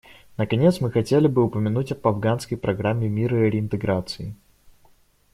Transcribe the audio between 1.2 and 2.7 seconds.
бы упомянуть об Афганской